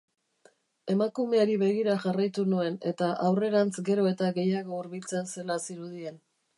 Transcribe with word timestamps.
Emakumeari 0.93 1.57
begira 1.65 1.99
jarraitu 2.07 2.47
nuen, 2.55 2.79
eta 2.95 3.13
aurrerantz 3.29 3.77
gero 3.91 4.09
eta 4.15 4.35
gehiago 4.43 4.83
hurbiltzen 4.83 5.35
zela 5.37 5.65
zirudien. 5.69 6.23